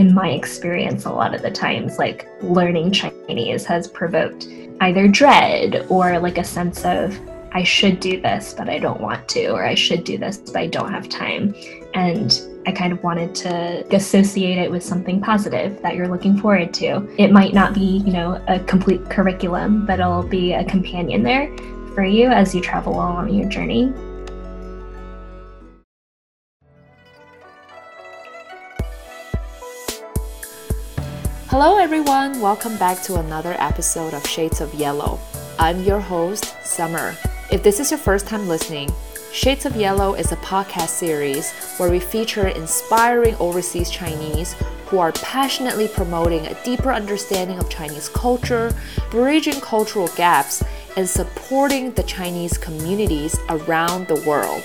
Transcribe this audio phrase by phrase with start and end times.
[0.00, 4.48] in my experience, a lot of the times, like learning Chinese has provoked
[4.80, 7.20] either dread or like a sense of,
[7.52, 10.56] I should do this, but I don't want to, or I should do this, but
[10.56, 11.54] I don't have time.
[11.92, 16.72] And I kind of wanted to associate it with something positive that you're looking forward
[16.74, 17.06] to.
[17.18, 21.54] It might not be, you know, a complete curriculum, but it'll be a companion there
[21.94, 23.92] for you as you travel along your journey.
[31.50, 32.40] Hello, everyone.
[32.40, 35.18] Welcome back to another episode of Shades of Yellow.
[35.58, 37.16] I'm your host, Summer.
[37.50, 38.88] If this is your first time listening,
[39.32, 44.54] Shades of Yellow is a podcast series where we feature inspiring overseas Chinese
[44.86, 48.72] who are passionately promoting a deeper understanding of Chinese culture,
[49.10, 50.62] bridging cultural gaps,
[50.96, 54.62] and supporting the Chinese communities around the world.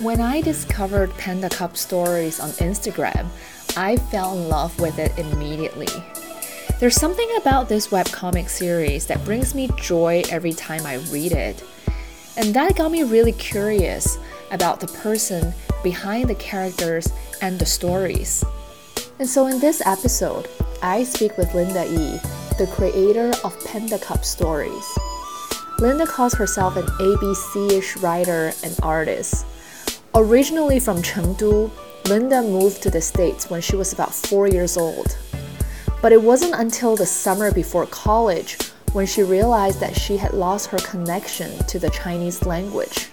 [0.00, 3.28] When I discovered Panda Cub stories on Instagram,
[3.78, 5.88] I fell in love with it immediately.
[6.78, 11.64] There's something about this webcomic series that brings me joy every time I read it.
[12.36, 14.18] And that got me really curious
[14.50, 17.08] about the person behind the characters
[17.40, 18.44] and the stories.
[19.18, 20.46] And so in this episode,
[20.82, 22.20] I speak with Linda Yi,
[22.58, 24.84] the creator of Panda Cub Stories.
[25.78, 29.46] Linda calls herself an ABC ish writer and artist.
[30.16, 31.70] Originally from Chengdu,
[32.08, 35.18] Linda moved to the States when she was about four years old.
[36.00, 38.56] But it wasn't until the summer before college
[38.94, 43.08] when she realized that she had lost her connection to the Chinese language.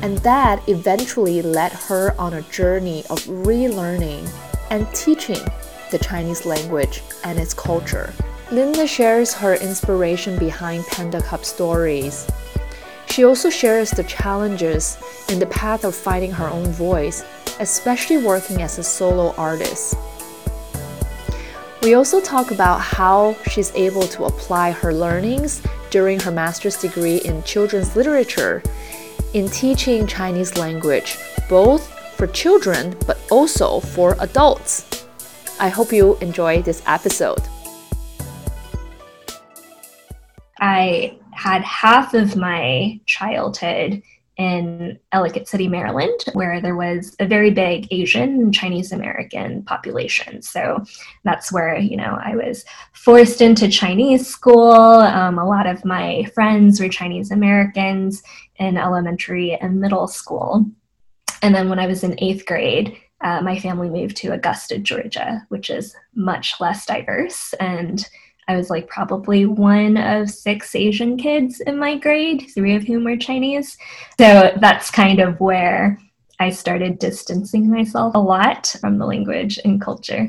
[0.00, 4.26] And that eventually led her on a journey of relearning
[4.70, 5.44] and teaching
[5.90, 8.14] the Chinese language and its culture.
[8.50, 12.26] Linda shares her inspiration behind Panda Cub stories
[13.10, 14.96] she also shares the challenges
[15.28, 17.24] in the path of finding her own voice,
[17.58, 19.96] especially working as a solo artist.
[21.82, 27.16] We also talk about how she's able to apply her learnings during her master's degree
[27.18, 28.62] in children's literature
[29.34, 31.18] in teaching Chinese language,
[31.48, 35.06] both for children but also for adults.
[35.58, 37.40] I hope you enjoy this episode.
[40.60, 44.02] I had half of my childhood
[44.36, 50.42] in Ellicott City, Maryland, where there was a very big Asian Chinese American population.
[50.42, 50.84] So
[51.24, 54.70] that's where, you know, I was forced into Chinese school.
[54.70, 58.22] Um, a lot of my friends were Chinese Americans
[58.56, 60.66] in elementary and middle school.
[61.40, 65.46] And then when I was in eighth grade, uh, my family moved to Augusta, Georgia,
[65.48, 68.06] which is much less diverse and
[68.50, 73.04] I was like probably one of six Asian kids in my grade, three of whom
[73.04, 73.78] were Chinese.
[74.18, 76.00] So that's kind of where
[76.40, 80.28] I started distancing myself a lot from the language and culture.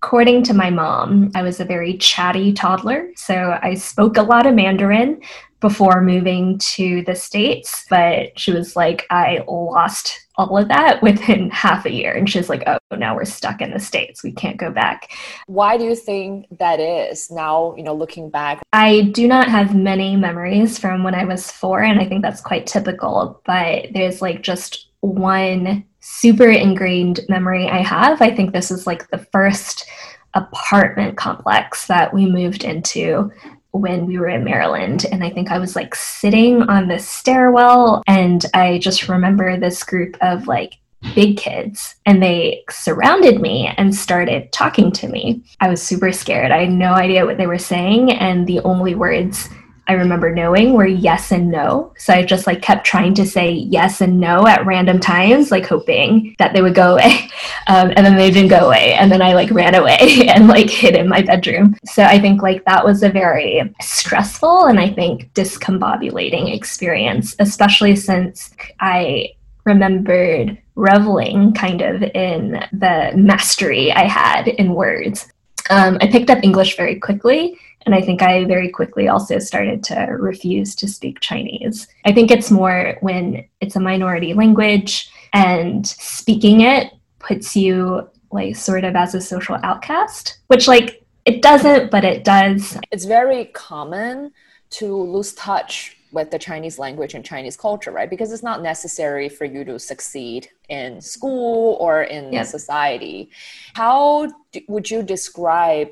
[0.00, 4.46] According to my mom, I was a very chatty toddler, so I spoke a lot
[4.46, 5.20] of Mandarin
[5.58, 11.50] before moving to the States, but she was like, I lost all of that within
[11.64, 12.12] half a year.
[12.12, 14.22] And she's like, oh, now we're stuck in the States.
[14.22, 15.12] We can't go back.
[15.46, 18.62] Why do you think that is now, you know, looking back?
[18.72, 22.40] I do not have many memories from when I was four, and I think that's
[22.40, 28.22] quite typical, but there's like just one super ingrained memory I have.
[28.22, 29.86] I think this is like the first
[30.34, 33.32] apartment complex that we moved into
[33.72, 35.06] when we were in Maryland.
[35.10, 39.84] And I think I was like sitting on the stairwell, and I just remember this
[39.84, 40.74] group of like
[41.14, 45.44] big kids and they surrounded me and started talking to me.
[45.60, 46.50] I was super scared.
[46.50, 49.48] I had no idea what they were saying, and the only words
[49.88, 51.94] I remember knowing were yes and no.
[51.96, 55.66] So I just like kept trying to say yes and no at random times, like
[55.66, 57.30] hoping that they would go away.
[57.70, 58.94] Um, and then they didn't go away.
[58.94, 61.76] And then I like ran away and like hid in my bedroom.
[61.84, 67.94] So I think like that was a very stressful and I think discombobulating experience, especially
[67.94, 69.34] since I
[69.66, 75.30] remembered reveling kind of in the mastery I had in words.
[75.70, 79.82] Um, I picked up English very quickly and I think I very quickly also started
[79.84, 81.88] to refuse to speak Chinese.
[82.04, 88.56] I think it's more when it's a minority language and speaking it puts you like
[88.56, 92.78] sort of as a social outcast, which like it doesn't, but it does.
[92.90, 94.32] It's very common
[94.70, 98.08] to lose touch with the Chinese language and Chinese culture, right?
[98.08, 102.44] Because it's not necessary for you to succeed in school or in yeah.
[102.44, 103.30] society.
[103.74, 104.30] How
[104.68, 105.90] would you describe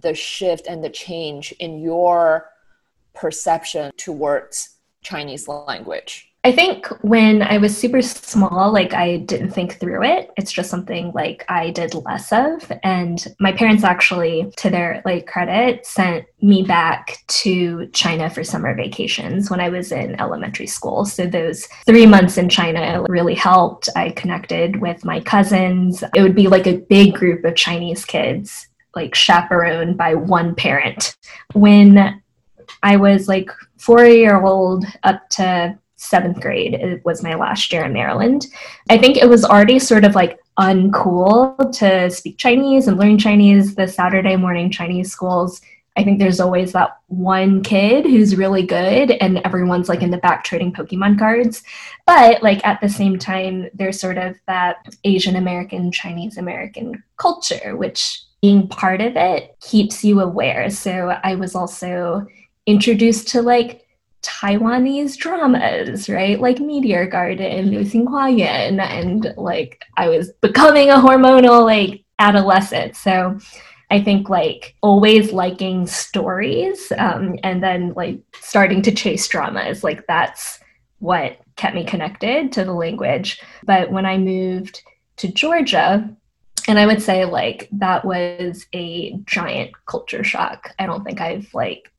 [0.00, 2.50] the shift and the change in your
[3.14, 6.29] perception towards Chinese language?
[6.42, 10.30] I think when I was super small, like I didn't think through it.
[10.38, 12.72] It's just something like I did less of.
[12.82, 18.74] And my parents actually, to their like credit, sent me back to China for summer
[18.74, 21.04] vacations when I was in elementary school.
[21.04, 23.90] So those three months in China really helped.
[23.94, 26.02] I connected with my cousins.
[26.14, 28.66] It would be like a big group of Chinese kids,
[28.96, 31.18] like chaperoned by one parent.
[31.52, 32.22] When
[32.82, 36.74] I was like four year old up to seventh grade.
[36.74, 38.46] It was my last year in Maryland.
[38.88, 43.74] I think it was already sort of like uncool to speak Chinese and learn Chinese.
[43.74, 45.60] The Saturday morning Chinese schools,
[45.96, 50.18] I think there's always that one kid who's really good and everyone's like in the
[50.18, 51.62] back trading Pokemon cards.
[52.06, 57.76] But like at the same time, there's sort of that Asian American, Chinese American culture,
[57.76, 60.70] which being part of it keeps you aware.
[60.70, 62.26] So I was also
[62.66, 63.79] introduced to like
[64.22, 66.40] Taiwanese dramas, right?
[66.40, 72.04] Like Meteor Garden, Liu Xing Hua Yuan, and like I was becoming a hormonal like
[72.18, 72.96] adolescent.
[72.96, 73.38] So
[73.90, 80.06] I think like always liking stories um, and then like starting to chase dramas, like
[80.06, 80.60] that's
[81.00, 83.40] what kept me connected to the language.
[83.64, 84.82] But when I moved
[85.16, 86.08] to Georgia,
[86.68, 90.74] and I would say like that was a giant culture shock.
[90.78, 91.89] I don't think I've like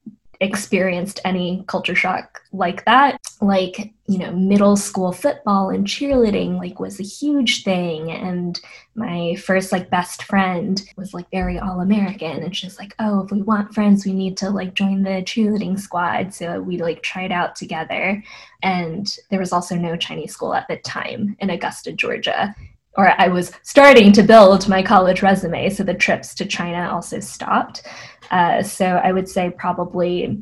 [0.41, 3.21] experienced any culture shock like that.
[3.41, 8.11] Like you know middle school football and cheerleading like was a huge thing.
[8.11, 8.59] And
[8.95, 13.31] my first like best friend was like very all american and she's like oh if
[13.31, 16.33] we want friends we need to like join the cheerleading squad.
[16.33, 18.21] So we like tried out together.
[18.63, 22.55] And there was also no chinese school at the time in augusta georgia.
[22.97, 27.21] Or I was starting to build my college resume, so the trips to China also
[27.21, 27.83] stopped.
[28.31, 30.41] Uh, so I would say probably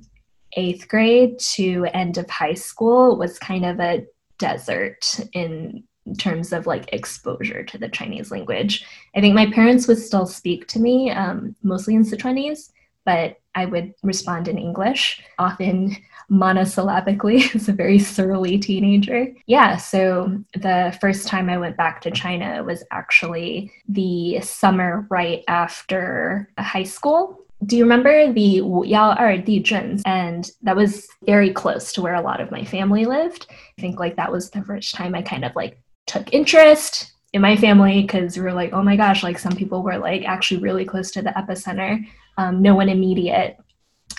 [0.53, 4.05] eighth grade to end of high school was kind of a
[4.37, 5.83] desert in
[6.17, 8.85] terms of like exposure to the Chinese language.
[9.15, 12.71] I think my parents would still speak to me, um, mostly in Sichuanese,
[13.05, 15.95] but I would respond in English, often
[16.31, 19.33] monosyllabically as a very surly teenager.
[19.47, 25.43] Yeah, so the first time I went back to China was actually the summer right
[25.47, 30.01] after high school do you remember the Wu Yao Er Dizhen?
[30.05, 33.47] And that was very close to where a lot of my family lived.
[33.77, 37.41] I think like that was the first time I kind of like took interest in
[37.41, 40.61] my family because we were like, oh my gosh, like some people were like actually
[40.61, 42.03] really close to the epicenter.
[42.37, 43.57] Um, no one immediate,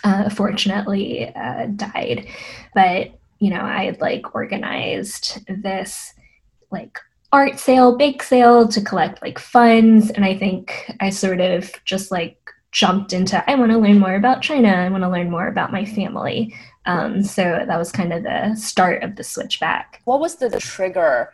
[0.04, 2.28] uh, fortunately, uh, died.
[2.74, 6.12] But, you know, I had like organized this
[6.70, 6.98] like
[7.32, 10.10] art sale, bake sale to collect like funds.
[10.10, 12.39] And I think I sort of just like
[12.72, 14.68] jumped into I want to learn more about China.
[14.68, 16.54] I want to learn more about my family.
[16.86, 20.00] Um, so that was kind of the start of the switch back.
[20.04, 21.32] What was the trigger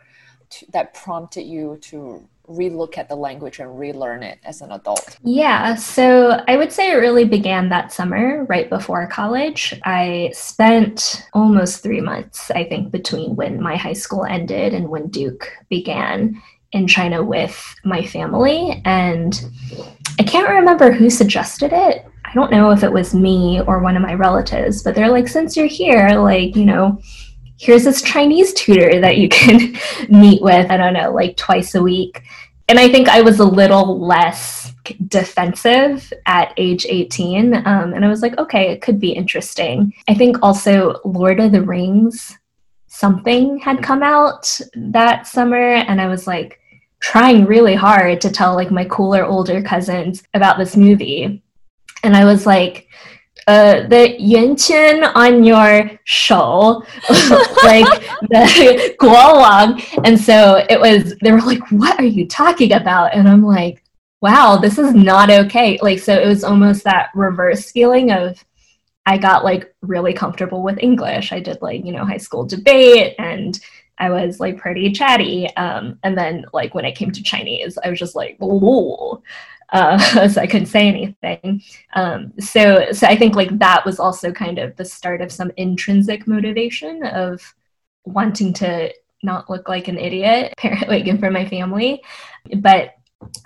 [0.49, 5.17] to, that prompted you to relook at the language and relearn it as an adult?
[5.23, 9.73] Yeah, so I would say it really began that summer, right before college.
[9.83, 15.07] I spent almost three months, I think, between when my high school ended and when
[15.07, 16.41] Duke began
[16.77, 18.81] in China with my family.
[18.85, 19.33] And
[20.19, 22.05] I can't remember who suggested it.
[22.23, 25.27] I don't know if it was me or one of my relatives, but they're like,
[25.27, 26.99] since you're here, like, you know,
[27.59, 29.77] here's this Chinese tutor that you can
[30.09, 32.21] meet with, I don't know, like twice a week.
[32.69, 34.73] And I think I was a little less
[35.07, 37.53] defensive at age 18.
[37.53, 39.93] Um, and I was like, okay, it could be interesting.
[40.07, 42.37] I think also Lord of the Rings
[42.87, 46.59] something had come out that summer and I was like
[46.99, 51.41] trying really hard to tell like my cooler older cousins about this movie.
[52.03, 52.87] And I was like,
[53.47, 56.83] uh, the yuanqian on your show,
[57.63, 59.81] like the guowang.
[60.03, 63.13] And so it was, they were like, what are you talking about?
[63.13, 63.83] And I'm like,
[64.21, 65.79] wow, this is not okay.
[65.81, 68.43] Like, so it was almost that reverse feeling of
[69.05, 71.31] I got like really comfortable with English.
[71.31, 73.57] I did like, you know, high school debate and
[73.99, 75.53] I was like pretty chatty.
[75.55, 79.21] Um, and then like when it came to Chinese, I was just like, whoa.
[79.69, 81.61] Uh, so I couldn't say anything.
[81.93, 85.51] Um, so, so I think like that was also kind of the start of some
[85.57, 87.55] intrinsic motivation of
[88.05, 90.53] wanting to not look like an idiot,
[90.87, 92.01] like in of my family.
[92.57, 92.93] But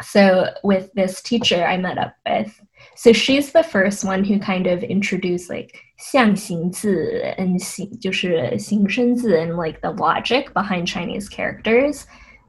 [0.01, 2.59] so with this teacher I met up with,
[2.95, 7.58] so she's the first one who kind of introduced like 象形字 and
[8.00, 12.04] 就是形声字 and like the logic behind Chinese characters.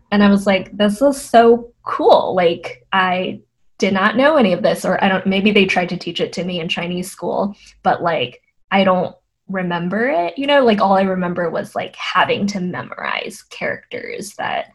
[0.10, 2.36] And I was like, this is so cool.
[2.36, 3.42] Like I
[3.78, 6.34] did not know any of this, or I don't maybe they tried to teach it
[6.34, 8.42] to me in Chinese school, but like
[8.72, 9.16] I don't
[9.48, 10.38] remember it.
[10.38, 14.72] You know, like all I remember was like having to memorize characters that,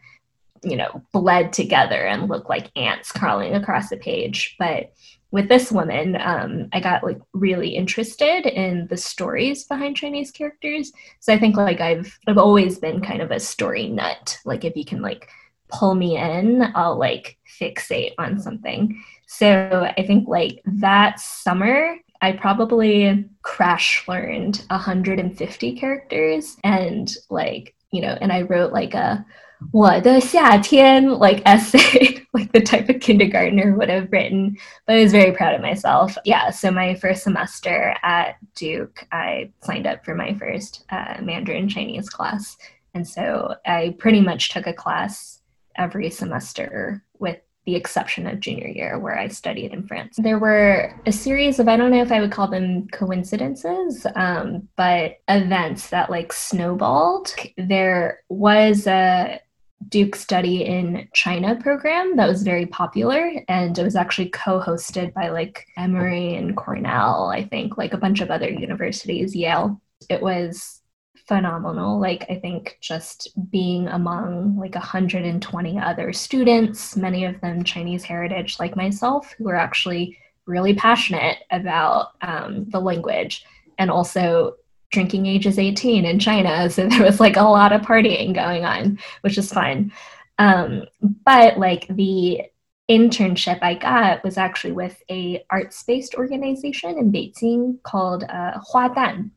[0.63, 4.55] you know, bled together and looked like ants crawling across the page.
[4.57, 4.93] But
[5.30, 10.92] with this woman, um, I got like really interested in the stories behind Chinese characters.
[11.20, 14.38] So I think like I've I've always been kind of a story nut.
[14.44, 15.28] Like if you can like
[15.68, 19.02] pull me in, I'll like fixate on something.
[19.26, 28.00] So I think like that summer, I probably crash learned 150 characters and like, you
[28.00, 29.24] know, and I wrote like a
[29.70, 30.20] what the
[30.62, 35.32] Tian like essay, like the type of kindergartner would have written, but I was very
[35.32, 36.16] proud of myself.
[36.24, 41.68] Yeah, so my first semester at Duke, I signed up for my first uh, Mandarin
[41.68, 42.56] Chinese class.
[42.94, 45.40] And so I pretty much took a class
[45.76, 47.38] every semester with
[47.68, 50.16] the exception of junior year where I studied in France.
[50.16, 54.66] There were a series of, I don't know if I would call them coincidences, um,
[54.76, 57.34] but events that like snowballed.
[57.58, 59.38] There was a
[59.86, 65.14] Duke Study in China program that was very popular, and it was actually co hosted
[65.14, 69.80] by like Emory and Cornell, I think, like a bunch of other universities, Yale.
[70.10, 70.82] It was
[71.28, 72.00] phenomenal.
[72.00, 78.58] Like, I think just being among like 120 other students, many of them Chinese heritage,
[78.58, 83.44] like myself, who are actually really passionate about um, the language
[83.78, 84.54] and also
[84.90, 86.68] drinking age is 18 in China.
[86.78, 89.92] So there was like a lot of partying going on, which is fun.
[90.38, 90.84] Um,
[91.24, 92.42] but like the
[92.88, 99.32] internship I got was actually with a arts-based organization in Beijing called uh, Hua Dan.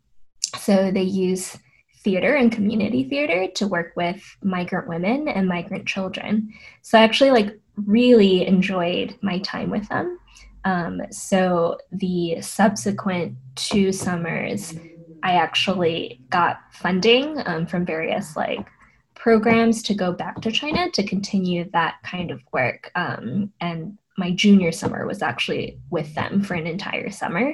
[0.60, 1.58] So they use
[2.04, 6.54] theater and community theater to work with migrant women and migrant children.
[6.82, 10.18] So I actually like really enjoyed my time with them.
[10.64, 14.76] Um, so the subsequent two summers,
[15.24, 18.68] I actually got funding um, from various like
[19.16, 22.92] programs to go back to China to continue that kind of work.
[22.96, 27.54] Um, and my junior summer was actually with them for an entire summer.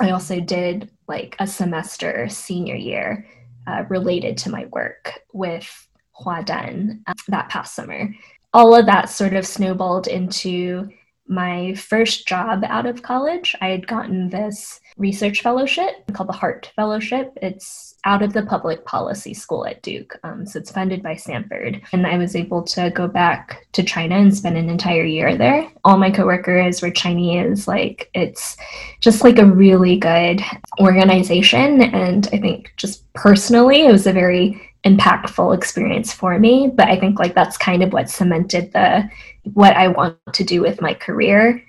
[0.00, 3.26] I also did like a semester senior year
[3.66, 5.88] uh, related to my work with
[6.20, 8.14] Huadan uh, that past summer.
[8.52, 10.88] All of that sort of snowballed into
[11.26, 13.56] my first job out of college.
[13.60, 17.32] I had gotten this research fellowship called the Hart Fellowship.
[17.42, 20.16] It's out of the public policy school at Duke.
[20.22, 21.82] Um, so it's funded by Sanford.
[21.92, 25.68] And I was able to go back to China and spend an entire year there.
[25.84, 27.66] All my coworkers were Chinese.
[27.66, 28.56] Like it's
[29.00, 30.42] just like a really good
[30.80, 31.82] organization.
[31.82, 36.70] And I think just personally, it was a very impactful experience for me.
[36.72, 39.08] But I think like that's kind of what cemented the
[39.54, 41.62] what I want to do with my career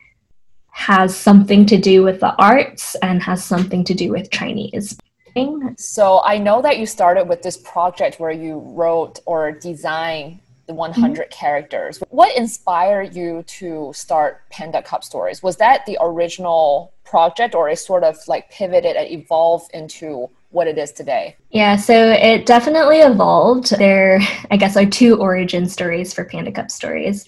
[0.75, 4.97] has something to do with the arts and has something to do with Chinese.
[5.77, 10.73] So I know that you started with this project where you wrote or designed the
[10.73, 11.29] 100 mm-hmm.
[11.31, 12.03] characters.
[12.09, 15.41] What inspired you to start Panda Cub Stories?
[15.41, 20.67] Was that the original project or it sort of like pivoted and evolved into what
[20.67, 21.37] it is today?
[21.51, 23.77] Yeah, so it definitely evolved.
[23.77, 24.19] There,
[24.51, 27.25] I guess, are two origin stories for Panda Cub Stories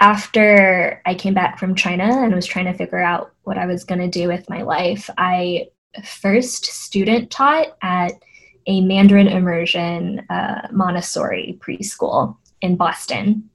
[0.00, 3.84] after I came back from China and was trying to figure out what I was
[3.84, 5.68] going to do with my life, I
[6.04, 8.12] first student taught at
[8.66, 13.48] a Mandarin immersion uh, Montessori preschool in Boston,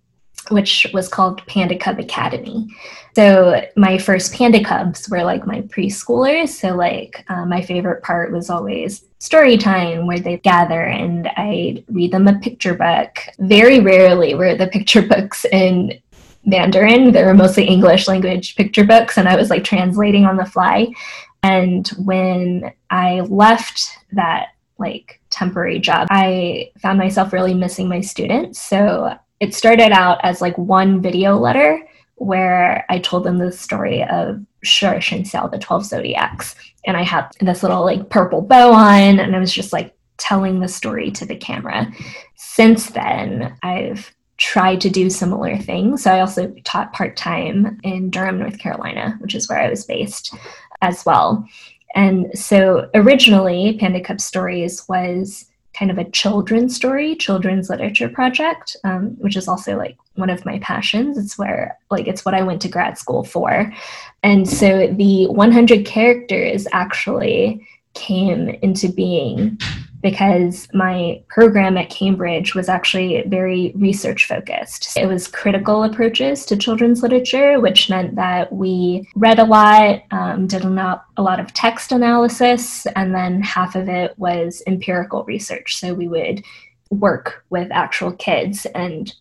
[0.50, 2.68] which was called Panda Cub Academy.
[3.16, 6.50] So my first Panda Cubs were like my preschoolers.
[6.50, 11.84] So like uh, my favorite part was always story time where they gather and I
[11.88, 13.20] read them a picture book.
[13.40, 16.02] Very rarely were the picture books in
[16.46, 17.12] Mandarin.
[17.12, 20.94] They were mostly English language picture books, and I was like translating on the fly.
[21.42, 24.48] And when I left that
[24.78, 28.62] like temporary job, I found myself really missing my students.
[28.62, 34.04] So it started out as like one video letter where I told them the story
[34.04, 36.56] of Shi Shen Xiao, the 12 zodiacs.
[36.86, 40.60] And I had this little like purple bow on, and I was just like telling
[40.60, 41.92] the story to the camera.
[42.36, 46.04] Since then, I've tried to do similar things.
[46.04, 49.86] So I also taught part time in Durham, North Carolina, which is where I was
[49.86, 50.34] based
[50.82, 51.48] as well.
[51.96, 58.76] And so originally, Panda Cub Stories was kind of a children's story, children's literature project,
[58.84, 61.18] um, which is also like one of my passions.
[61.18, 63.74] It's where, like, it's what I went to grad school for.
[64.22, 69.60] And so the 100 characters actually came into being
[70.04, 74.98] because my program at Cambridge was actually very research focused.
[74.98, 80.46] It was critical approaches to children's literature, which meant that we read a lot, um,
[80.46, 85.24] did a lot, a lot of text analysis, and then half of it was empirical
[85.24, 85.78] research.
[85.78, 86.44] So we would
[86.92, 89.12] work with actual kids and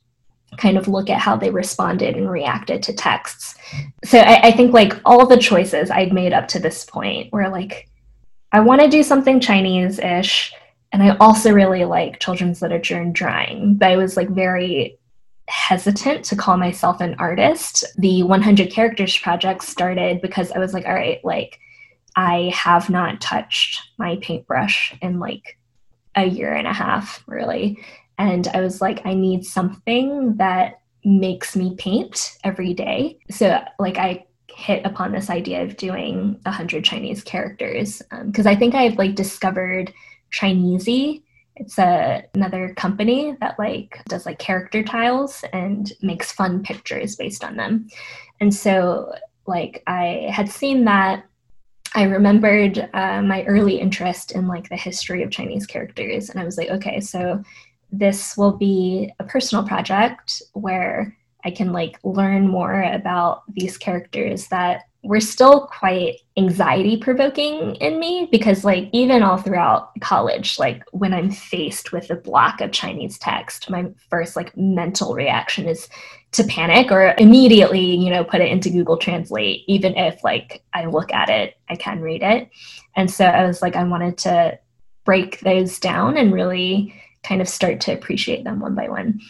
[0.58, 3.54] kind of look at how they responded and reacted to texts.
[4.04, 7.48] So I, I think like all the choices I'd made up to this point were
[7.48, 7.88] like,
[8.50, 10.52] I want to do something Chinese ish.
[10.92, 14.98] And I also really like children's literature and drawing, but I was like very
[15.48, 17.84] hesitant to call myself an artist.
[17.96, 21.58] The 100 characters project started because I was like, all right, like
[22.16, 25.58] I have not touched my paintbrush in like
[26.14, 27.78] a year and a half, really.
[28.18, 33.18] And I was like, I need something that makes me paint every day.
[33.30, 38.54] So, like, I hit upon this idea of doing 100 Chinese characters because um, I
[38.54, 39.92] think I've like discovered
[40.32, 41.22] Chineasy.
[41.56, 47.44] It's a, another company that like does like character tiles and makes fun pictures based
[47.44, 47.88] on them.
[48.40, 49.14] And so
[49.46, 51.24] like I had seen that
[51.94, 56.44] I remembered uh, my early interest in like the history of Chinese characters, and I
[56.44, 57.42] was like, okay, so
[57.90, 64.48] this will be a personal project where I can like learn more about these characters
[64.48, 70.82] that were still quite anxiety provoking in me because like even all throughout college like
[70.92, 75.88] when i'm faced with a block of chinese text my first like mental reaction is
[76.30, 80.84] to panic or immediately you know put it into google translate even if like i
[80.84, 82.48] look at it i can read it.
[82.94, 84.58] And so i was like i wanted to
[85.04, 86.94] break those down and really
[87.24, 89.20] kind of start to appreciate them one by one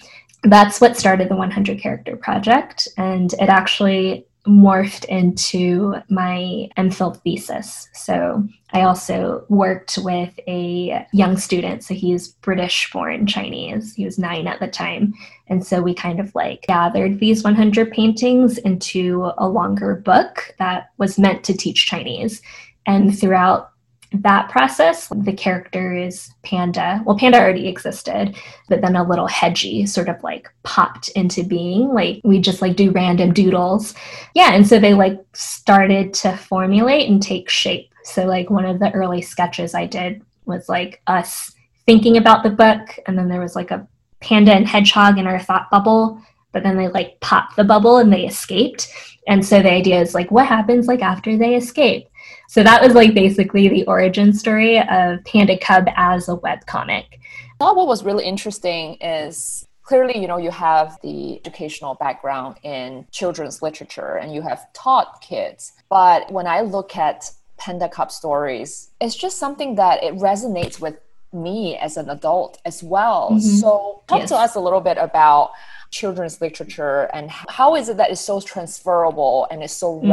[0.44, 7.88] that's what started the 100 character project and it actually morphed into my MPhil thesis.
[7.94, 11.84] So I also worked with a young student.
[11.84, 13.94] So he's British born Chinese.
[13.94, 15.14] He was nine at the time.
[15.46, 20.88] And so we kind of like gathered these 100 paintings into a longer book that
[20.98, 22.42] was meant to teach Chinese.
[22.84, 23.70] And throughout
[24.14, 27.02] that process, the character is Panda.
[27.04, 28.36] Well, Panda already existed,
[28.68, 31.88] but then a little hedgie sort of like popped into being.
[31.88, 33.94] Like we just like do random doodles.
[34.34, 34.52] Yeah.
[34.52, 37.92] And so they like started to formulate and take shape.
[38.04, 41.52] So, like, one of the early sketches I did was like us
[41.86, 43.86] thinking about the book, and then there was like a
[44.20, 46.20] panda and hedgehog in our thought bubble,
[46.52, 48.88] but then they like popped the bubble and they escaped.
[49.28, 52.08] And so the idea is like, what happens like after they escape?
[52.52, 57.18] So that was like basically the origin story of Panda Cub as a web comic.
[57.56, 63.62] What was really interesting is clearly you know you have the educational background in children's
[63.62, 69.16] literature and you have taught kids but when i look at panda cub stories it's
[69.16, 70.96] just something that it resonates with
[71.32, 73.40] me as an adult as well mm-hmm.
[73.40, 74.28] so talk yes.
[74.28, 75.50] to us a little bit about
[75.90, 80.08] children's literature and how is it that it's so transferable and is so mm-hmm.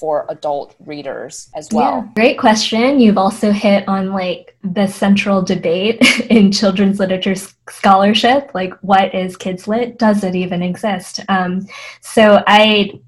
[0.00, 1.98] For adult readers as well?
[1.98, 2.98] Yeah, great question.
[2.98, 7.34] You've also hit on like the central debate in children's literature
[7.68, 9.98] scholarship, like what is kids lit?
[9.98, 11.20] Does it even exist?
[11.28, 11.66] Um,
[12.00, 12.98] so I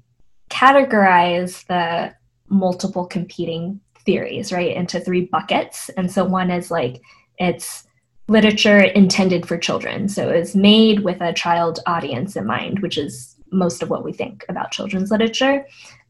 [0.51, 2.13] categorize the
[2.47, 5.89] multiple competing theories, right, into three buckets.
[5.97, 7.01] And so one is like
[7.39, 7.87] it's
[8.27, 10.07] literature intended for children.
[10.07, 14.13] So it's made with a child audience in mind, which is most of what we
[14.13, 15.65] think about children's literature.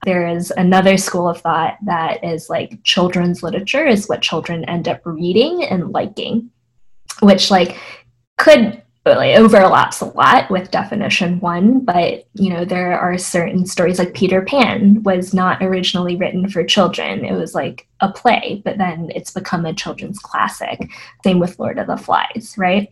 [0.05, 4.87] There is another school of thought that is like children's literature is what children end
[4.87, 6.49] up reading and liking,
[7.21, 7.77] which like
[8.37, 13.99] could really overlaps a lot with definition one, but you know, there are certain stories
[13.99, 17.25] like Peter Pan was not originally written for children.
[17.25, 20.89] It was like a play, but then it's become a children's classic.
[21.23, 22.87] Same with Lord of the Flies, right?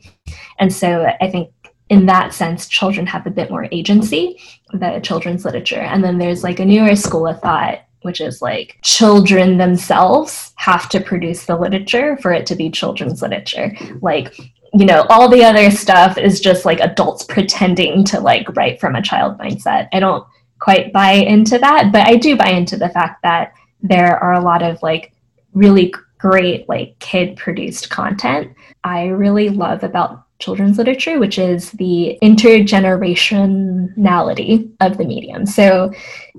[0.60, 1.52] And so I think
[1.91, 4.39] in that sense, children have a bit more agency,
[4.71, 5.82] the children's literature.
[5.82, 10.88] And then there's like a newer school of thought, which is like children themselves have
[10.88, 13.75] to produce the literature for it to be children's literature.
[14.01, 14.39] Like,
[14.73, 18.95] you know, all the other stuff is just like adults pretending to like write from
[18.95, 19.89] a child mindset.
[19.91, 20.25] I don't
[20.60, 23.51] quite buy into that, but I do buy into the fact that
[23.82, 25.12] there are a lot of like
[25.54, 32.19] really great like kid produced content I really love about children's literature, which is the
[32.21, 35.45] intergenerationality of the medium.
[35.45, 35.93] So,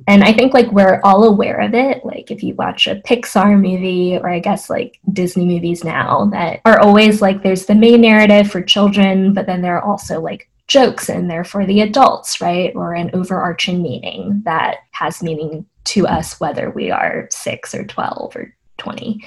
[0.09, 2.05] and I think like we're all aware of it.
[2.05, 6.61] Like if you watch a Pixar movie or I guess like Disney movies now that
[6.65, 10.51] are always like there's the main narrative for children, but then there are also like
[10.69, 12.75] jokes in there for the adults, right?
[12.75, 18.37] Or an overarching meaning that has meaning to us whether we are six or 12
[18.37, 19.23] or 20.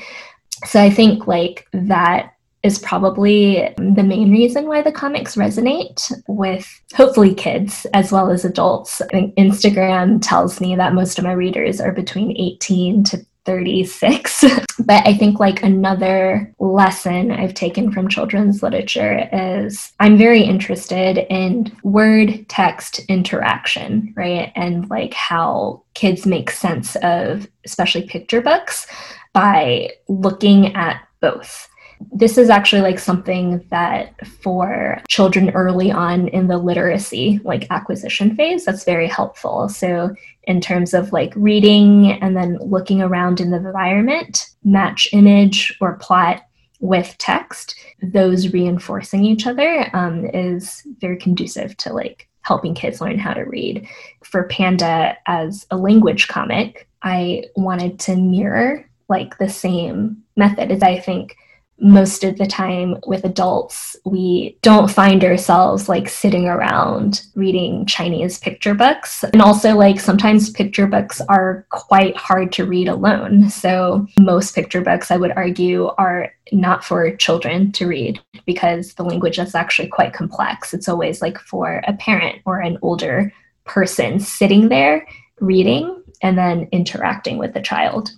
[0.66, 2.35] So I think like that
[2.66, 8.44] is probably the main reason why the comics resonate with hopefully kids as well as
[8.44, 9.02] adults.
[9.02, 14.44] I think Instagram tells me that most of my readers are between 18 to 36.
[14.80, 21.20] but I think like another lesson I've taken from children's literature is I'm very interested
[21.30, 24.52] in word text interaction, right?
[24.56, 28.88] And like how kids make sense of especially picture books
[29.34, 31.70] by looking at both
[32.12, 38.36] this is actually like something that for children early on in the literacy like acquisition
[38.36, 39.70] phase that's very helpful.
[39.70, 45.76] So in terms of like reading and then looking around in the environment match image
[45.82, 46.44] or plot
[46.80, 53.18] with text those reinforcing each other um, is very conducive to like helping kids learn
[53.18, 53.88] how to read.
[54.24, 60.84] For panda as a language comic i wanted to mirror like the same method as
[60.84, 61.36] i think
[61.80, 68.40] most of the time with adults, we don't find ourselves like sitting around reading Chinese
[68.40, 69.24] picture books.
[69.24, 73.50] And also, like, sometimes picture books are quite hard to read alone.
[73.50, 79.04] So, most picture books, I would argue, are not for children to read because the
[79.04, 80.74] language is actually quite complex.
[80.74, 83.34] It's always like for a parent or an older
[83.66, 85.06] person sitting there
[85.42, 88.12] reading and then interacting with the child.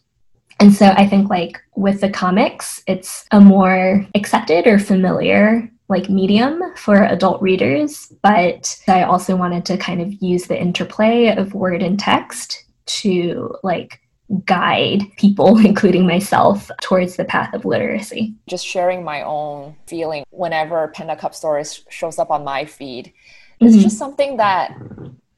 [0.60, 6.10] And so I think like with the comics, it's a more accepted or familiar like
[6.10, 11.54] medium for adult readers, but I also wanted to kind of use the interplay of
[11.54, 14.02] word and text to like
[14.44, 18.36] guide people, including myself, towards the path of literacy.
[18.48, 23.14] Just sharing my own feeling whenever Panda Cub Stories shows up on my feed.
[23.60, 23.84] It's mm-hmm.
[23.84, 24.78] just something that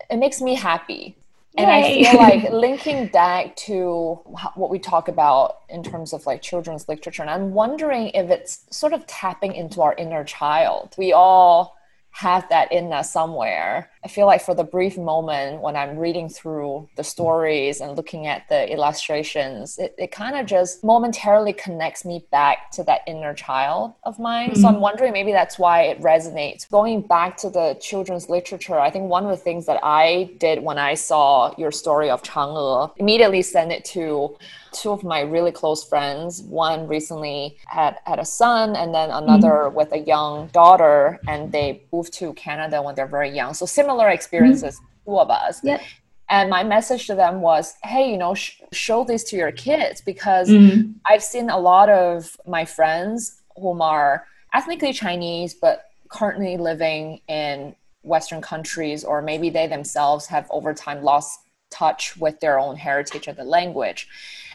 [0.10, 1.16] it makes me happy
[1.58, 2.06] and Yay.
[2.06, 4.20] I feel like linking back to
[4.56, 8.66] what we talk about in terms of like children's literature, and I'm wondering if it's
[8.70, 10.96] sort of tapping into our inner child.
[10.98, 11.76] We all
[12.12, 13.90] have that in us somewhere.
[14.04, 18.28] I feel like for the brief moment when I'm reading through the stories and looking
[18.28, 23.34] at the illustrations, it, it kind of just momentarily connects me back to that inner
[23.34, 24.52] child of mine.
[24.52, 24.62] Mm-hmm.
[24.62, 26.70] So I'm wondering maybe that's why it resonates.
[26.70, 30.64] Going back to the children's literature, I think one of the things that I did
[30.64, 34.38] when I saw your story of Chang'e, immediately sent it to
[34.72, 36.44] two of my really close friends.
[36.44, 39.76] One recently had had a son, and then another mm-hmm.
[39.76, 43.54] with a young daughter, and they moved to Canada when they're very young.
[43.54, 45.12] So similar experiences, mm-hmm.
[45.12, 45.64] two of us.
[45.64, 45.82] Yep.
[46.30, 50.02] And my message to them was, hey, you know, sh- show this to your kids
[50.02, 50.92] because mm-hmm.
[51.06, 57.76] I've seen a lot of my friends whom are ethnically Chinese, but currently living in
[58.04, 61.40] Western countries, or maybe they themselves have over time lost
[61.72, 64.08] touch with their own heritage and the language.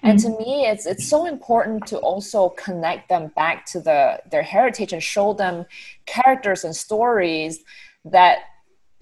[0.03, 4.43] And to me, it's it's so important to also connect them back to the their
[4.43, 5.65] heritage and show them
[6.05, 7.61] characters and stories
[8.05, 8.41] that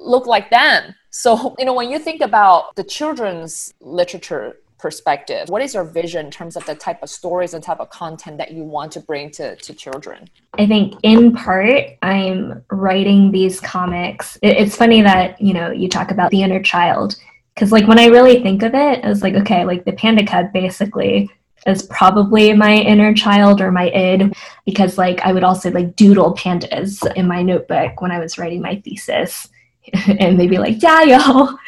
[0.02, 0.94] look like them.
[1.10, 6.26] So, you know, when you think about the children's literature perspective, what is your vision
[6.26, 9.00] in terms of the type of stories and type of content that you want to
[9.00, 10.28] bring to, to children?
[10.58, 14.36] I think in part, I'm writing these comics.
[14.42, 17.16] It's funny that, you know, you talk about the inner child
[17.54, 20.52] because like when i really think of it it's like okay like the panda cub
[20.52, 21.28] basically
[21.66, 24.32] is probably my inner child or my id
[24.64, 28.60] because like i would also like doodle pandas in my notebook when i was writing
[28.60, 29.48] my thesis
[30.18, 31.18] and they'd be like yeah yo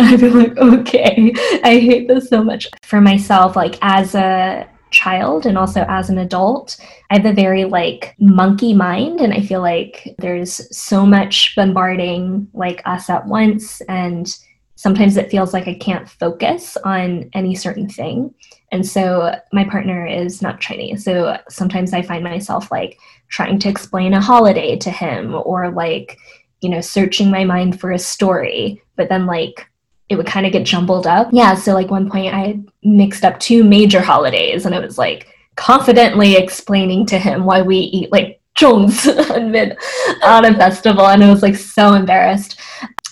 [0.00, 1.32] i'd be like okay
[1.64, 6.18] i hate this so much for myself like as a child and also as an
[6.18, 6.76] adult
[7.10, 12.46] i have a very like monkey mind and i feel like there's so much bombarding
[12.54, 14.38] like us at once and
[14.76, 18.34] sometimes it feels like I can't focus on any certain thing.
[18.72, 21.04] And so my partner is not Chinese.
[21.04, 22.98] So sometimes I find myself like
[23.28, 26.18] trying to explain a holiday to him or like,
[26.64, 29.68] you know, searching my mind for a story, but then like
[30.08, 31.28] it would kind of get jumbled up.
[31.30, 31.54] Yeah.
[31.54, 36.36] So like one point I mixed up two major holidays and it was like confidently
[36.36, 39.06] explaining to him why we eat like zhongs
[40.24, 42.58] on a festival and I was like so embarrassed.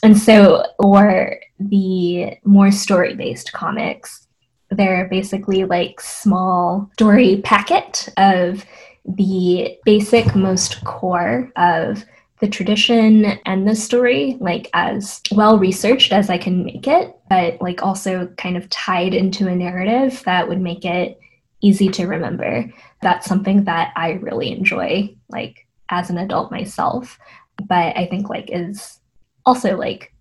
[0.02, 4.28] And so, or the more story based comics,
[4.70, 8.64] they're basically like small story packet of
[9.04, 12.02] the basic, most core of
[12.42, 17.62] the tradition and the story, like as well researched as I can make it, but
[17.62, 21.20] like also kind of tied into a narrative that would make it
[21.60, 22.68] easy to remember.
[23.00, 27.16] That's something that I really enjoy, like as an adult myself,
[27.64, 28.98] but I think like is
[29.46, 30.11] also like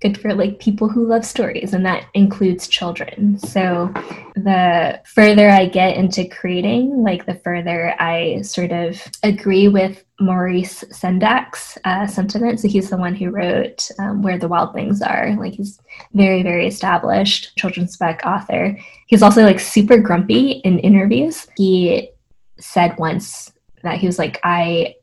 [0.00, 3.38] good for like people who love stories and that includes children.
[3.38, 3.92] So
[4.36, 10.84] the further i get into creating like the further i sort of agree with maurice
[10.90, 12.60] sendak's uh, sentiment.
[12.60, 15.34] So he's the one who wrote um, where the wild things are.
[15.36, 15.78] Like he's
[16.12, 18.78] very very established children's book author.
[19.06, 21.46] He's also like super grumpy in interviews.
[21.56, 22.10] He
[22.58, 24.94] said once that he was like i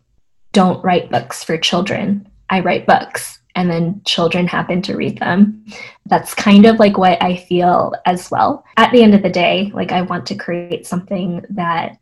[0.53, 2.29] don't write books for children.
[2.49, 5.65] I write books and then children happen to read them.
[6.05, 8.65] That's kind of like what I feel as well.
[8.77, 11.97] At the end of the day, like I want to create something that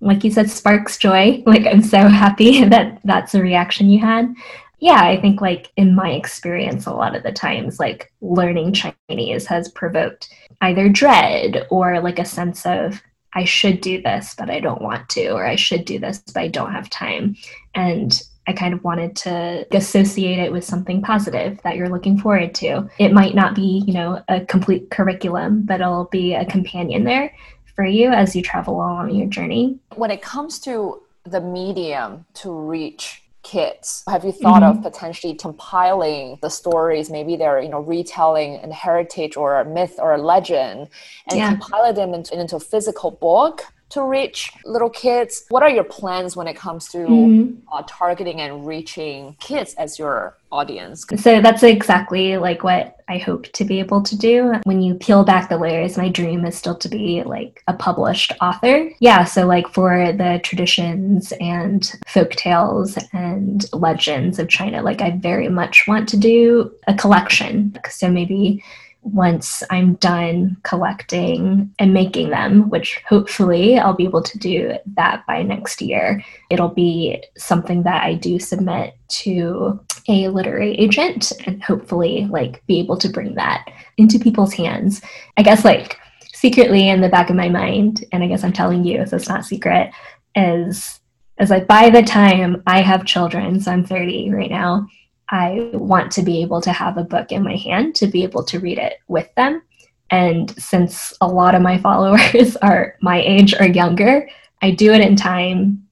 [0.00, 1.42] like you said sparks joy.
[1.46, 4.34] Like I'm so happy that that's a reaction you had.
[4.78, 9.46] Yeah, I think like in my experience a lot of the times like learning Chinese
[9.46, 10.28] has provoked
[10.60, 13.00] either dread or like a sense of
[13.32, 16.40] I should do this but I don't want to or I should do this but
[16.40, 17.36] I don't have time.
[17.74, 22.54] And I kind of wanted to associate it with something positive that you're looking forward
[22.56, 22.88] to.
[22.98, 27.34] It might not be, you know, a complete curriculum, but it'll be a companion there
[27.74, 29.78] for you as you travel along your journey.
[29.96, 34.78] When it comes to the medium to reach kids have you thought mm-hmm.
[34.78, 39.94] of potentially compiling the stories maybe they're you know retelling a heritage or a myth
[40.00, 40.88] or a legend
[41.30, 41.50] and yeah.
[41.50, 45.44] compile them into, into a physical book to reach little kids?
[45.48, 47.54] What are your plans when it comes to mm-hmm.
[47.72, 51.04] uh, targeting and reaching kids as your audience?
[51.16, 54.54] So that's exactly like what I hope to be able to do.
[54.64, 58.32] When you peel back the layers, my dream is still to be like a published
[58.40, 58.90] author.
[58.98, 65.10] Yeah, so like for the traditions and folk tales and legends of China, like I
[65.10, 67.76] very much want to do a collection.
[67.88, 68.64] So maybe
[69.06, 75.24] once I'm done collecting and making them, which hopefully I'll be able to do that
[75.26, 81.62] by next year, it'll be something that I do submit to a literary agent and
[81.62, 85.00] hopefully like be able to bring that into people's hands.
[85.36, 85.98] I guess like
[86.34, 89.28] secretly in the back of my mind, and I guess I'm telling you, so it's
[89.28, 89.90] not secret,
[90.34, 91.00] is
[91.40, 94.88] is like by the time I have children, so I'm 30 right now,
[95.28, 98.44] I want to be able to have a book in my hand to be able
[98.44, 99.62] to read it with them.
[100.10, 104.28] And since a lot of my followers are my age or younger,
[104.62, 105.86] I do it in time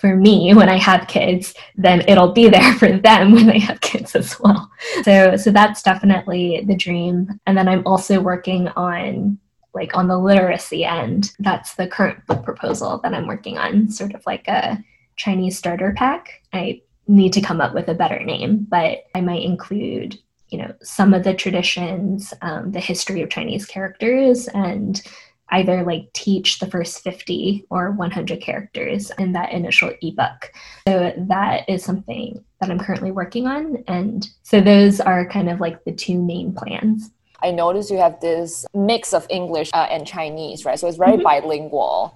[0.00, 3.80] for me when I have kids, then it'll be there for them when they have
[3.82, 4.70] kids as well.
[5.04, 7.38] So so that's definitely the dream.
[7.46, 9.38] And then I'm also working on
[9.72, 11.32] like on the literacy end.
[11.38, 14.82] That's the current book proposal that I'm working on, sort of like a
[15.16, 16.42] Chinese starter pack.
[16.52, 20.18] I need to come up with a better name, but I might include,
[20.48, 25.02] you know, some of the traditions, um, the history of Chinese characters, and
[25.50, 30.52] either like teach the first 50 or 100 characters in that initial ebook.
[30.86, 33.82] So that is something that I'm currently working on.
[33.88, 37.10] And so those are kind of like the two main plans.
[37.42, 40.78] I noticed you have this mix of English uh, and Chinese, right?
[40.78, 41.22] So it's very mm-hmm.
[41.22, 42.14] bilingual.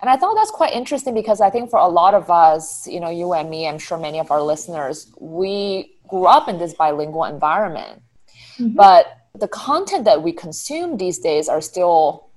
[0.00, 3.00] And I thought that's quite interesting because I think for a lot of us, you
[3.00, 6.74] know, you and me, I'm sure many of our listeners, we grew up in this
[6.74, 8.02] bilingual environment.
[8.58, 8.74] Mm-hmm.
[8.74, 9.06] But
[9.38, 12.28] the content that we consume these days are still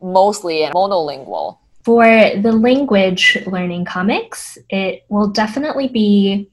[0.00, 1.58] mostly monolingual.
[1.84, 6.50] For the language learning comics, it will definitely be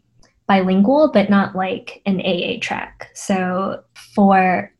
[0.48, 3.12] bilingual, but not like an AA track.
[3.14, 3.84] So
[4.16, 4.72] for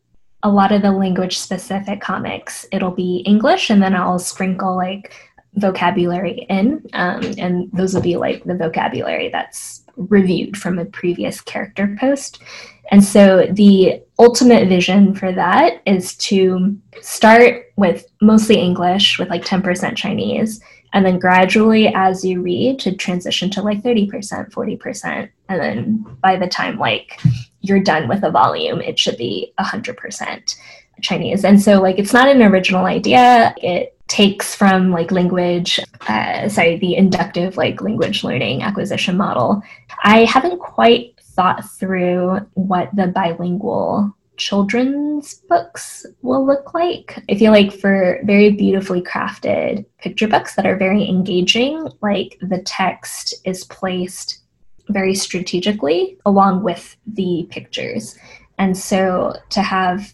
[0.42, 5.14] a lot of the language specific comics, it'll be English, and then I'll sprinkle like
[5.54, 11.40] vocabulary in, um, and those will be like the vocabulary that's reviewed from a previous
[11.40, 12.42] character post.
[12.90, 19.44] And so the ultimate vision for that is to start with mostly English with like
[19.44, 20.60] 10% Chinese,
[20.92, 25.30] and then gradually as you read to transition to like 30%, 40%.
[25.48, 27.20] And then by the time like
[27.60, 30.56] you're done with a volume, it should be 100%
[31.00, 31.44] Chinese.
[31.44, 33.54] And so like it's not an original idea.
[33.58, 39.62] It takes from like language, uh, sorry, the inductive like language learning acquisition model.
[40.02, 47.22] I haven't quite thought through what the bilingual children's books will look like.
[47.30, 52.62] I feel like for very beautifully crafted picture books that are very engaging, like the
[52.62, 54.42] text is placed
[54.88, 58.18] very strategically along with the pictures.
[58.58, 60.12] And so to have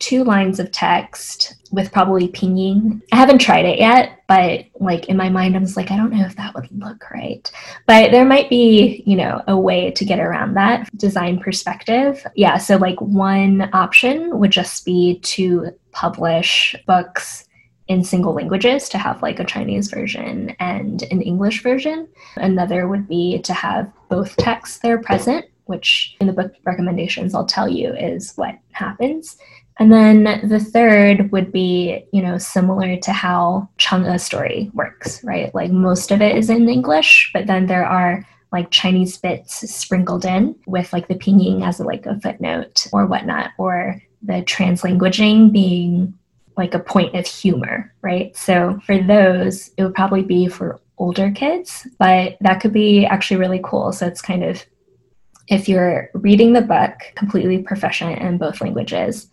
[0.00, 3.00] two lines of text with probably pinyin.
[3.12, 6.12] I haven't tried it yet, but like in my mind, I'm just like, I don't
[6.12, 7.48] know if that would look right.
[7.86, 12.26] But there might be, you know, a way to get around that design perspective.
[12.34, 12.58] Yeah.
[12.58, 17.44] So, like, one option would just be to publish books
[17.86, 22.08] in single languages to have like a Chinese version and an English version.
[22.36, 27.46] Another would be to have both texts there present which in the book recommendations I'll
[27.46, 29.38] tell you is what happens.
[29.80, 35.52] And then the third would be, you know, similar to how Chang'e story works, right?
[35.54, 40.26] Like most of it is in English, but then there are like Chinese bits sprinkled
[40.26, 46.12] in with like the pinyin as like a footnote or whatnot, or the translanguaging being
[46.58, 48.36] like a point of humor, right?
[48.36, 53.38] So for those, it would probably be for older kids, but that could be actually
[53.38, 53.92] really cool.
[53.92, 54.62] So it's kind of
[55.48, 59.30] if you're reading the book completely proficient in both languages,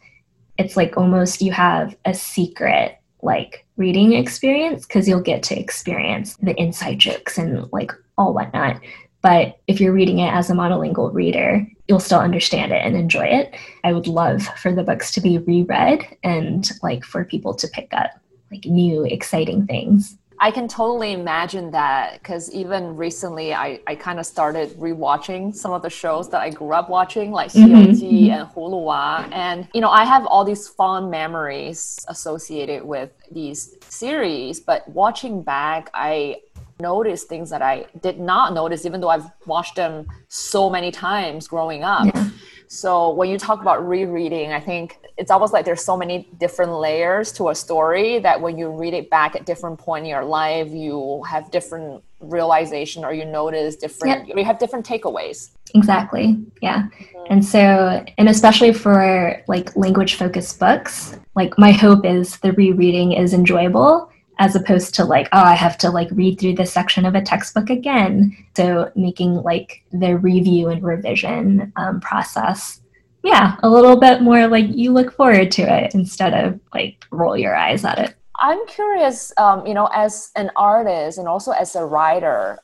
[0.57, 6.35] it's like almost you have a secret like reading experience because you'll get to experience
[6.37, 8.79] the inside jokes and like all whatnot.
[9.21, 13.25] But if you're reading it as a monolingual reader, you'll still understand it and enjoy
[13.25, 13.55] it.
[13.83, 17.89] I would love for the books to be reread and like for people to pick
[17.93, 18.11] up
[18.51, 20.17] like new exciting things.
[20.39, 25.71] I can totally imagine that because even recently I, I kind of started rewatching some
[25.71, 27.73] of the shows that I grew up watching, like mm-hmm.
[27.73, 28.31] mm-hmm.
[28.31, 29.31] and Hulua.
[29.31, 35.41] And, you know, I have all these fond memories associated with these series, but watching
[35.41, 36.41] back, I
[36.79, 41.47] notice things that I did not notice, even though I've watched them so many times
[41.47, 42.05] growing up.
[42.05, 42.29] Yeah.
[42.67, 46.73] So when you talk about rereading, I think it's almost like there's so many different
[46.73, 50.25] layers to a story that when you read it back at different point in your
[50.25, 54.37] life, you have different realization or you notice different yep.
[54.37, 55.51] you have different takeaways.
[55.75, 56.37] Exactly.
[56.61, 56.83] Yeah.
[56.83, 57.23] Mm-hmm.
[57.29, 63.13] And so and especially for like language focused books, like my hope is the rereading
[63.13, 67.05] is enjoyable as opposed to like oh i have to like read through this section
[67.05, 68.35] of a textbook again.
[68.55, 72.81] So making like the review and revision um, process
[73.23, 77.37] yeah a little bit more like you look forward to it instead of like roll
[77.37, 78.15] your eyes at it.
[78.35, 82.59] I'm curious um, you know as an artist and also as a writer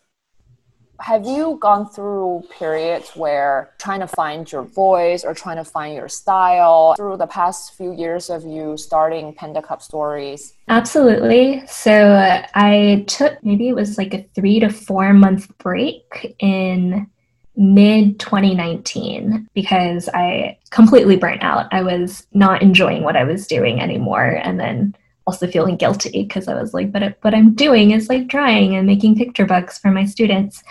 [1.04, 5.94] have you gone through periods where trying to find your voice or trying to find
[5.94, 10.54] your style through the past few years of you starting Panda Cub Stories?
[10.70, 11.62] Absolutely.
[11.68, 17.06] So uh, I took maybe it was like a three to four month break in
[17.58, 21.68] mid 2019 because I completely burnt out.
[21.74, 24.40] I was not enjoying what I was doing anymore.
[24.42, 28.28] And then also feeling guilty because I was like, but what I'm doing is like
[28.28, 30.64] drawing and making picture books for my students.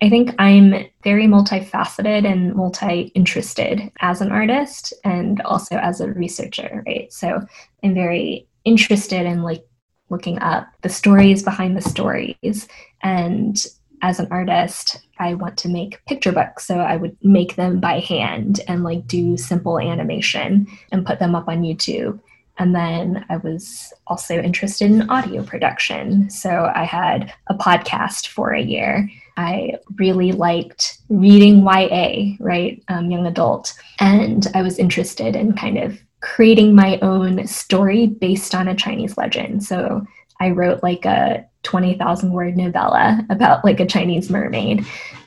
[0.00, 6.12] I think I'm very multifaceted and multi interested as an artist and also as a
[6.12, 7.12] researcher, right?
[7.12, 7.44] So
[7.82, 9.64] I'm very interested in like
[10.08, 12.68] looking up the stories behind the stories.
[13.02, 13.62] And
[14.00, 16.64] as an artist, I want to make picture books.
[16.64, 21.34] So I would make them by hand and like do simple animation and put them
[21.34, 22.20] up on YouTube.
[22.58, 26.28] And then I was also interested in audio production.
[26.28, 29.08] So I had a podcast for a year.
[29.36, 32.82] I really liked reading YA, right?
[32.88, 33.72] Um, young adult.
[34.00, 39.16] And I was interested in kind of creating my own story based on a Chinese
[39.16, 39.62] legend.
[39.62, 40.04] So
[40.40, 44.84] I wrote like a 20,000 word novella about like a Chinese mermaid.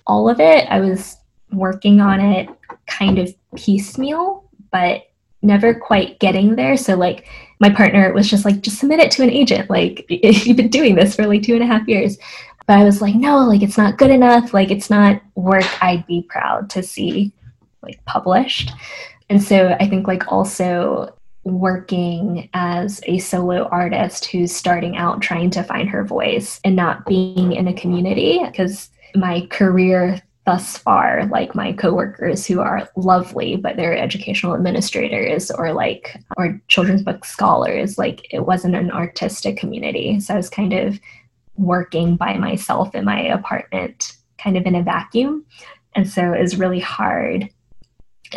[0.07, 1.15] All of it, I was
[1.51, 2.49] working on it
[2.87, 5.03] kind of piecemeal, but
[5.41, 6.77] never quite getting there.
[6.77, 7.27] So like
[7.59, 9.69] my partner was just like, just submit it to an agent.
[9.69, 12.17] Like you've been doing this for like two and a half years.
[12.67, 14.53] But I was like, no, like it's not good enough.
[14.53, 17.33] Like it's not work I'd be proud to see
[17.81, 18.71] like published.
[19.29, 25.49] And so I think like also working as a solo artist who's starting out trying
[25.49, 31.27] to find her voice and not being in a community because my career thus far
[31.27, 37.23] like my coworkers who are lovely but they're educational administrators or like or children's book
[37.23, 40.19] scholars like it wasn't an artistic community.
[40.19, 40.99] So i was kind of
[41.57, 45.45] working by myself in my apartment kind of in a vacuum.
[45.95, 47.49] And so it was really hard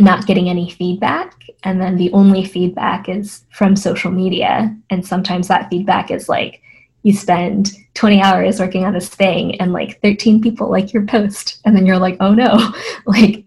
[0.01, 1.45] not getting any feedback.
[1.63, 4.77] And then the only feedback is from social media.
[4.91, 6.61] And sometimes that feedback is like
[7.05, 11.61] you spend 20 hours working on this thing and like 13 people like your post
[11.65, 12.73] and then you're like oh no.
[13.07, 13.45] Like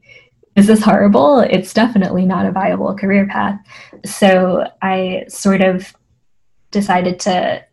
[0.55, 1.41] is this horrible?
[1.41, 3.59] It's definitely not a viable career path.
[4.05, 5.93] So i sort of
[6.71, 7.63] decided to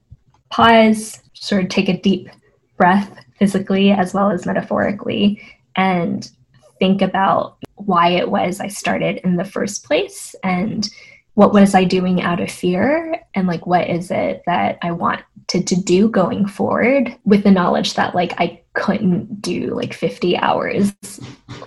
[0.51, 2.29] pause sort of take a deep
[2.77, 5.41] breath physically as well as metaphorically
[5.77, 6.31] and
[6.79, 10.89] think about why it was i started in the first place and
[11.35, 15.23] what was I doing out of fear and like what is it that I want
[15.49, 20.37] to, to do going forward with the knowledge that like I couldn't do like 50
[20.39, 20.93] hours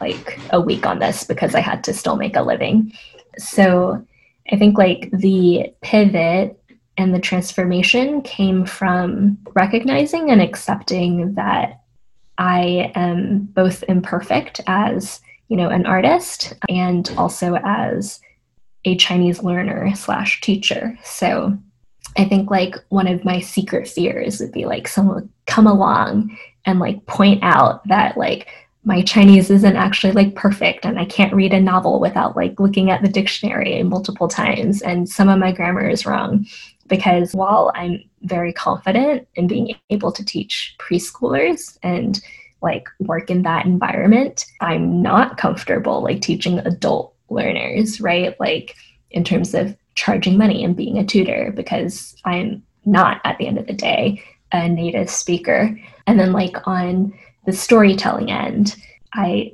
[0.01, 2.93] like a week on this because I had to still make a living.
[3.37, 4.05] So
[4.51, 6.59] I think like the pivot
[6.97, 11.81] and the transformation came from recognizing and accepting that
[12.37, 18.19] I am both imperfect as you know, an artist and also as
[18.87, 20.97] a Chinese learner slash teacher.
[21.03, 21.57] So
[22.17, 26.35] I think like one of my secret fears would be like someone come along
[26.65, 28.47] and like point out that like
[28.85, 32.89] my Chinese isn't actually like perfect and I can't read a novel without like looking
[32.89, 36.45] at the dictionary multiple times and some of my grammar is wrong
[36.87, 42.21] because while I'm very confident in being able to teach preschoolers and
[42.61, 48.39] like work in that environment, I'm not comfortable like teaching adult learners, right?
[48.39, 48.75] Like
[49.11, 53.57] in terms of charging money and being a tutor because I'm not at the end
[53.57, 55.77] of the day a native speaker.
[56.05, 57.13] And then like on
[57.45, 58.75] the storytelling end,
[59.13, 59.53] I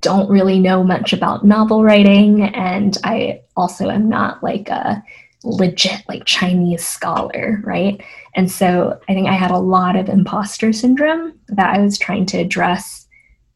[0.00, 5.02] don't really know much about novel writing and I also am not like a
[5.44, 8.02] legit like Chinese scholar, right?
[8.34, 12.26] And so I think I had a lot of imposter syndrome that I was trying
[12.26, 13.03] to address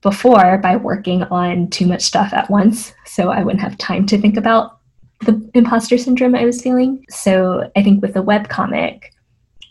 [0.03, 2.93] before by working on too much stuff at once.
[3.05, 4.79] So I wouldn't have time to think about
[5.21, 7.05] the imposter syndrome I was feeling.
[7.11, 9.13] So I think with the web comic,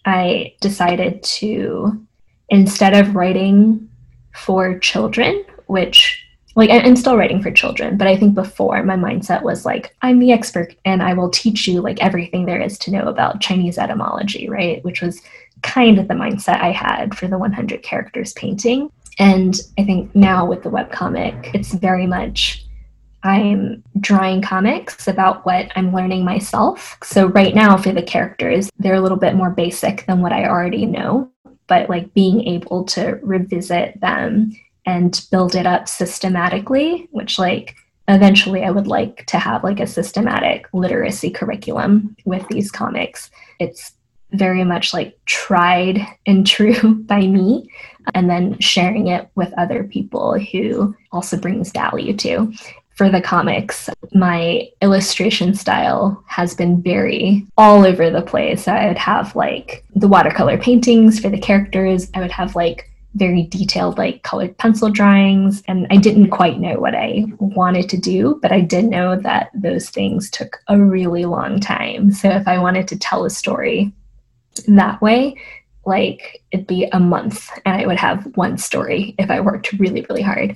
[0.05, 2.05] I decided to,
[2.49, 3.89] instead of writing
[4.35, 6.23] for children, which
[6.55, 10.17] like I'm still writing for children, but I think before my mindset was like, I'm
[10.17, 13.77] the expert and I will teach you like everything there is to know about Chinese
[13.77, 14.83] etymology, right?
[14.83, 15.21] Which was
[15.61, 18.91] kind of the mindset I had for the 100 characters painting.
[19.19, 22.67] And I think now with the webcomic, it's very much
[23.23, 26.97] I'm drawing comics about what I'm learning myself.
[27.03, 30.47] So right now for the characters, they're a little bit more basic than what I
[30.47, 31.29] already know,
[31.67, 34.51] but like being able to revisit them
[34.85, 37.75] and build it up systematically, which like
[38.07, 43.29] eventually I would like to have like a systematic literacy curriculum with these comics.
[43.59, 43.93] It's
[44.31, 47.69] very much like tried and true by me
[48.13, 52.53] and then sharing it with other people who also brings value to.
[52.95, 58.67] For the comics, my illustration style has been very all over the place.
[58.67, 62.09] I would have like the watercolor paintings for the characters.
[62.15, 65.63] I would have like very detailed, like colored pencil drawings.
[65.67, 69.51] And I didn't quite know what I wanted to do, but I did know that
[69.53, 72.11] those things took a really long time.
[72.11, 73.91] So if I wanted to tell a story
[74.67, 75.35] that way,
[75.87, 80.05] like it'd be a month and I would have one story if I worked really,
[80.09, 80.55] really hard.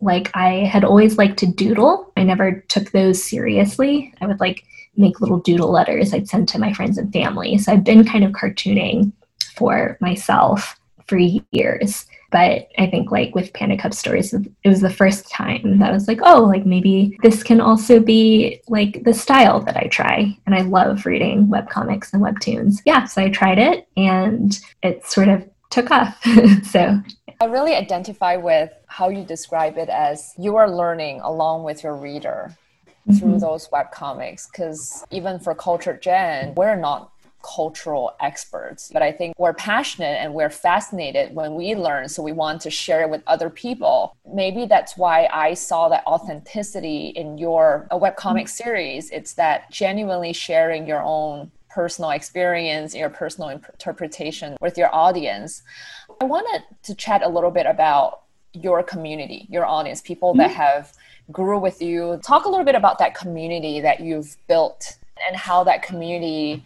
[0.00, 2.12] Like I had always liked to doodle.
[2.16, 4.12] I never took those seriously.
[4.20, 4.64] I would like
[4.96, 7.56] make little doodle letters I'd send to my friends and family.
[7.58, 9.12] So I've been kind of cartooning
[9.54, 12.06] for myself for years.
[12.32, 15.92] But I think like with Panda Cub Stories, it was the first time that I
[15.92, 20.36] was like, oh, like maybe this can also be like the style that I try.
[20.46, 22.80] And I love reading web comics and webtoons.
[22.86, 26.20] Yeah, so I tried it and it sort of took off.
[26.64, 27.00] so
[27.40, 31.96] I really identify with how you describe it as you are learning along with your
[31.96, 32.56] reader
[33.18, 33.38] through mm-hmm.
[33.38, 37.11] those web comics because even for CultureGen we're not
[37.42, 42.32] cultural experts, but I think we're passionate and we're fascinated when we learn, so we
[42.32, 44.16] want to share it with other people.
[44.26, 49.10] Maybe that's why I saw that authenticity in your a webcomic series.
[49.10, 55.62] It's that genuinely sharing your own personal experience, your personal interpretation with your audience.
[56.20, 58.22] I wanted to chat a little bit about
[58.52, 60.60] your community, your audience, people that mm-hmm.
[60.60, 60.92] have
[61.30, 62.20] grew with you.
[62.22, 66.64] Talk a little bit about that community that you've built and how that community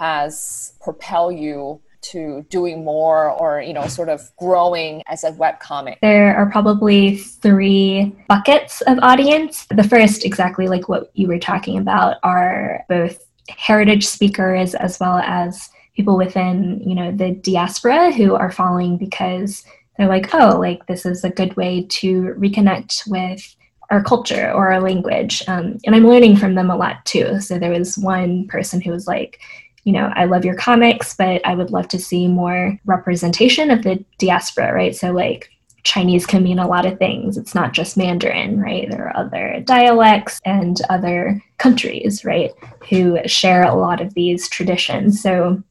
[0.00, 5.60] has propelled you to doing more or you know sort of growing as a web
[5.60, 5.98] comic?
[6.00, 9.66] There are probably three buckets of audience.
[9.66, 15.18] The first exactly like what you were talking about are both heritage speakers as well
[15.18, 19.64] as people within you know the diaspora who are following because
[19.98, 23.54] they're like oh like this is a good way to reconnect with
[23.90, 25.42] our culture or our language.
[25.48, 27.40] Um, and i'm learning from them a lot too.
[27.40, 29.40] So there was one person who was like
[29.84, 33.82] you know, I love your comics, but I would love to see more representation of
[33.82, 34.94] the diaspora, right?
[34.94, 35.50] So, like,
[35.82, 37.38] Chinese can mean a lot of things.
[37.38, 38.90] It's not just Mandarin, right?
[38.90, 42.50] There are other dialects and other countries, right,
[42.88, 45.22] who share a lot of these traditions.
[45.22, 45.62] So,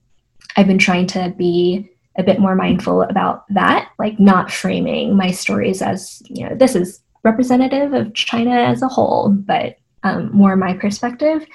[0.57, 5.31] I've been trying to be a bit more mindful about that, like not framing my
[5.31, 10.55] stories as, you know, this is representative of China as a whole, but um, more
[10.55, 11.45] my perspective.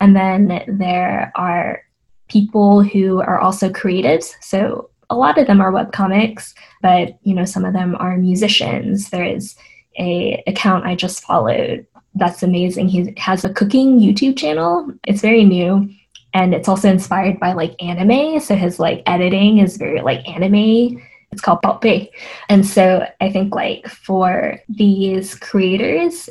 [0.00, 1.82] And then there are
[2.28, 4.32] people who are also creatives.
[4.40, 8.16] So a lot of them are web comics, but you know some of them are
[8.16, 9.10] musicians.
[9.10, 9.56] There is
[9.98, 12.88] a account I just followed that's amazing.
[12.88, 14.90] He has a cooking YouTube channel.
[15.06, 15.88] It's very new
[16.34, 18.40] and it's also inspired by like anime.
[18.40, 21.00] So his like editing is very like anime
[21.30, 22.08] It's called Baobei.
[22.48, 26.28] And so I think like for these creators,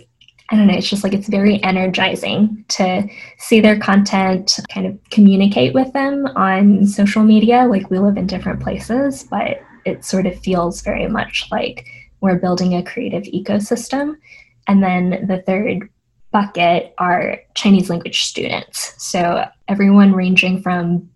[0.49, 3.07] I don't know, it's just like it's very energizing to
[3.39, 7.65] see their content, kind of communicate with them on social media.
[7.65, 11.87] Like we live in different places, but it sort of feels very much like
[12.21, 14.17] we're building a creative ecosystem.
[14.67, 15.89] And then the third
[16.31, 18.93] bucket are Chinese language students.
[19.03, 21.09] So everyone ranging from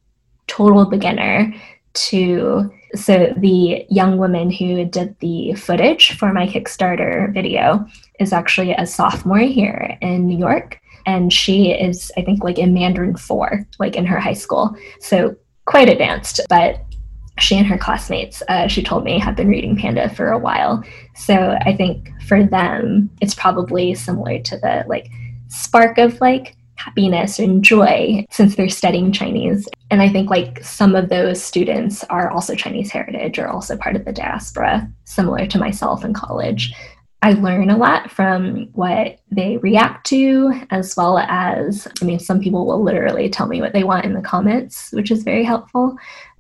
[0.47, 1.53] total beginner
[1.93, 7.86] to so the young woman who did the footage for my Kickstarter video
[8.20, 10.80] is actually a sophomore here in New York.
[11.06, 14.76] And she is, I think, like in Mandarin 4, like in her high school.
[15.00, 15.36] So
[15.66, 16.42] quite advanced.
[16.50, 16.84] But
[17.40, 20.84] she and her classmates, uh, she told me, have been reading Panda for a while.
[21.16, 25.10] So I think for them, it's probably similar to the like
[25.48, 29.67] spark of like happiness and joy since they're studying Chinese.
[29.91, 33.95] And I think like some of those students are also Chinese heritage or also part
[33.95, 36.73] of the diaspora, similar to myself in college.
[37.21, 42.39] I learn a lot from what they react to, as well as, I mean, some
[42.39, 45.97] people will literally tell me what they want in the comments, which is very helpful.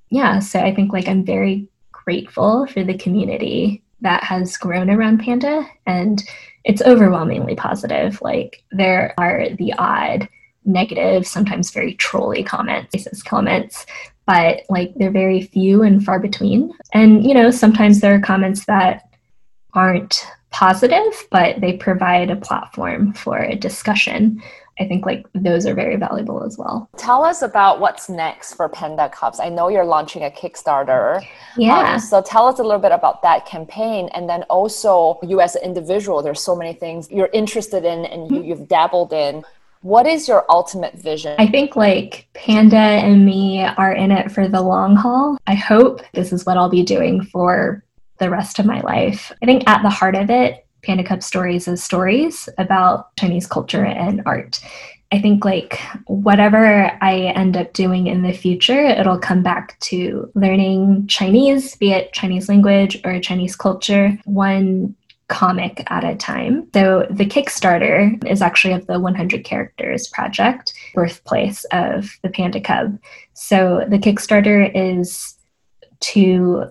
[0.09, 5.19] Yeah, so I think like I'm very grateful for the community that has grown around
[5.19, 6.23] Panda, and
[6.63, 8.21] it's overwhelmingly positive.
[8.21, 10.27] Like, there are the odd
[10.65, 13.85] negative, sometimes very trolly comments, racist comments,
[14.25, 16.71] but like they're very few and far between.
[16.93, 19.09] And, you know, sometimes there are comments that
[19.73, 24.41] aren't positive, but they provide a platform for a discussion.
[24.79, 26.89] I think like those are very valuable as well.
[26.97, 29.39] Tell us about what's next for Panda Cubs.
[29.39, 31.23] I know you're launching a Kickstarter.
[31.57, 31.93] Yeah.
[31.93, 34.09] Um, so tell us a little bit about that campaign.
[34.13, 38.31] And then also, you as an individual, there's so many things you're interested in and
[38.31, 39.43] you, you've dabbled in.
[39.81, 41.35] What is your ultimate vision?
[41.39, 45.37] I think like Panda and me are in it for the long haul.
[45.47, 47.83] I hope this is what I'll be doing for
[48.17, 49.31] the rest of my life.
[49.41, 53.85] I think at the heart of it, Panda Cub Stories is stories about Chinese culture
[53.85, 54.59] and art.
[55.11, 60.31] I think like whatever I end up doing in the future, it'll come back to
[60.35, 64.95] learning Chinese, be it Chinese language or Chinese culture, one
[65.29, 66.67] comic at a time.
[66.73, 72.99] So the Kickstarter is actually of the 100 Characters Project, birthplace of the Panda Cub.
[73.33, 75.35] So the Kickstarter is
[76.01, 76.65] to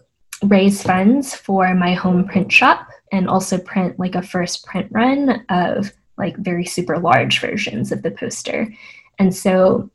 [0.44, 5.44] raise funds for my home print shop and also print like a first print run
[5.48, 8.68] of like very super large versions of the poster.
[9.18, 9.90] And so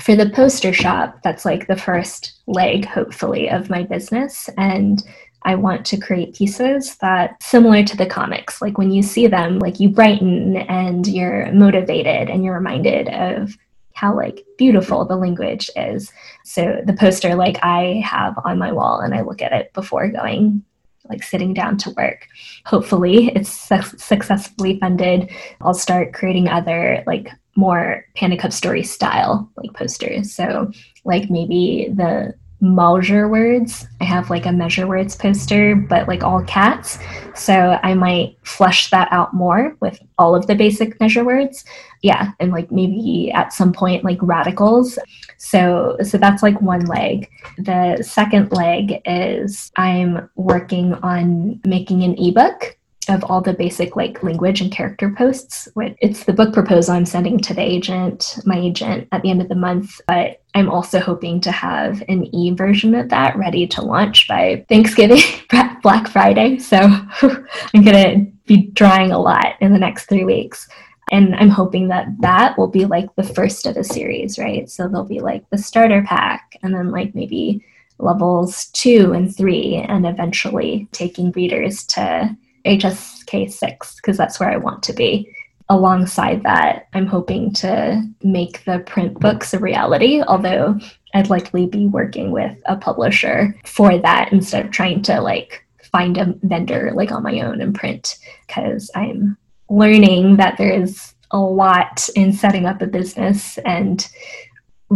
[0.00, 4.48] for the poster shop, that's like the first leg, hopefully, of my business.
[4.58, 5.02] And
[5.44, 8.62] I want to create pieces that similar to the comics.
[8.62, 13.56] Like when you see them, like you brighten and you're motivated and you're reminded of
[13.92, 16.10] how like beautiful the language is.
[16.44, 20.08] So the poster like I have on my wall and I look at it before
[20.08, 20.64] going
[21.08, 22.26] like sitting down to work.
[22.66, 25.30] Hopefully it's su- successfully funded.
[25.60, 30.32] I'll start creating other like more Panda Cub story style like posters.
[30.32, 30.70] So
[31.04, 33.86] like maybe the measure words.
[34.00, 36.98] I have like a measure words poster, but like all cats.
[37.34, 41.64] So I might flesh that out more with all of the basic measure words.
[42.02, 44.98] Yeah, and like maybe at some point like radicals.
[45.38, 47.28] So so that's like one leg.
[47.58, 52.76] The second leg is I'm working on making an ebook
[53.08, 55.68] of all the basic like language and character posts.
[55.76, 59.48] It's the book proposal I'm sending to the agent, my agent, at the end of
[59.48, 60.00] the month.
[60.06, 64.64] But I'm also hoping to have an e version of that ready to launch by
[64.68, 65.22] Thanksgiving,
[65.82, 66.58] Black Friday.
[66.58, 70.68] So I'm to be drawing a lot in the next three weeks.
[71.10, 74.68] And I'm hoping that that will be like the first of a series, right?
[74.70, 77.64] So there'll be like the starter pack and then like maybe
[77.98, 84.56] levels two and three, and eventually taking readers to HSK 6 because that's where I
[84.56, 85.34] want to be.
[85.68, 90.78] Alongside that, I'm hoping to make the print books a reality, although
[91.14, 96.18] I'd likely be working with a publisher for that instead of trying to like find
[96.18, 99.38] a vendor like on my own and print because I'm
[99.70, 104.08] learning that there is a lot in setting up a business and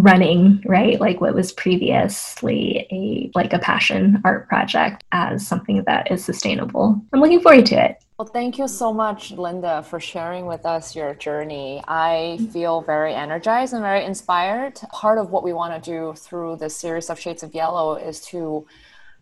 [0.02, 1.00] running right?
[1.00, 7.00] Like what was previously a like a passion art project as something that is sustainable.
[7.12, 8.02] I'm looking forward to it.
[8.18, 11.82] Well thank you so much linda for sharing with us your journey.
[11.86, 12.46] I mm-hmm.
[12.46, 14.74] feel very energized and very inspired.
[14.92, 18.20] Part of what we want to do through this series of shades of yellow is
[18.26, 18.66] to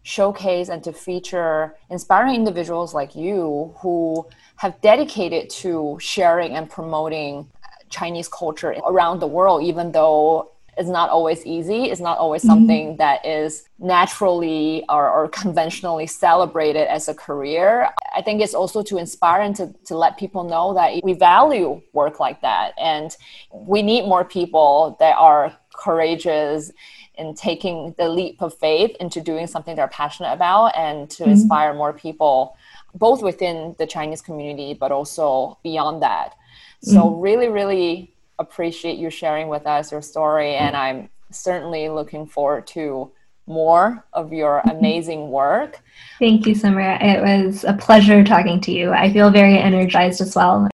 [0.02, 7.50] showcase and to feature inspiring individuals like you who have dedicated to sharing and promoting
[7.90, 11.84] Chinese culture around the world, even though is not always easy.
[11.84, 12.50] It's not always mm-hmm.
[12.50, 17.88] something that is naturally or, or conventionally celebrated as a career.
[18.14, 21.80] I think it's also to inspire and to, to let people know that we value
[21.92, 22.72] work like that.
[22.78, 23.16] And
[23.52, 26.72] we need more people that are courageous
[27.14, 31.32] in taking the leap of faith into doing something they're passionate about and to mm-hmm.
[31.32, 32.56] inspire more people
[32.94, 36.34] both within the Chinese community but also beyond that.
[36.82, 37.20] So mm-hmm.
[37.20, 43.10] really, really appreciate you sharing with us your story and I'm certainly looking forward to
[43.46, 45.80] more of your amazing work.
[46.18, 46.98] Thank you, Summer.
[47.00, 48.92] It was a pleasure talking to you.
[48.92, 50.68] I feel very energized as well.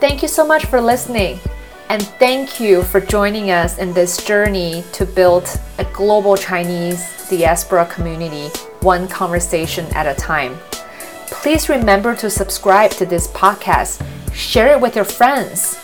[0.00, 1.38] Thank you so much for listening.
[1.88, 5.48] And thank you for joining us in this journey to build
[5.78, 8.50] a global Chinese diaspora community,
[8.84, 10.56] one conversation at a time.
[11.26, 15.80] Please remember to subscribe to this podcast, share it with your friends.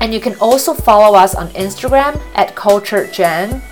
[0.00, 3.62] And you can also follow us on Instagram at CultureGen.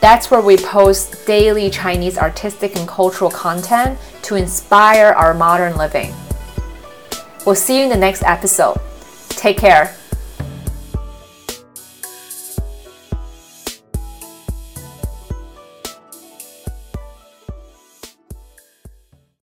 [0.00, 6.14] That's where we post daily Chinese artistic and cultural content to inspire our modern living.
[7.46, 8.78] We'll see you in the next episode.
[9.30, 9.96] Take care.